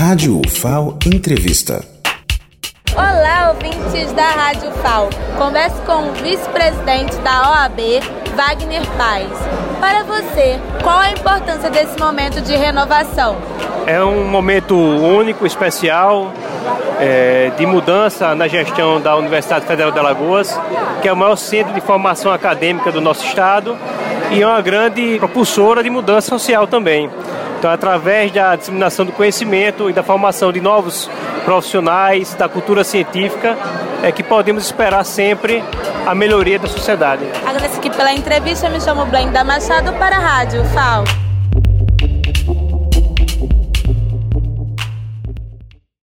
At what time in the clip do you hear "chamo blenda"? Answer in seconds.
38.80-39.42